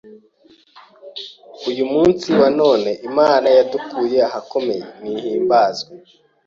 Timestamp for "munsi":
1.93-2.27